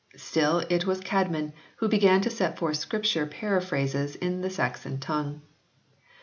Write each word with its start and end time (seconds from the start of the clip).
Still 0.17 0.65
it 0.67 0.87
was 0.87 0.99
Csedmon 1.01 1.53
who 1.75 1.87
began 1.87 2.21
to 2.21 2.31
set 2.31 2.57
forth 2.57 2.77
Scripture 2.77 3.27
paraphrases 3.27 4.15
in 4.15 4.41
the 4.41 4.49
Saxon 4.49 4.99
tongue. 4.99 5.43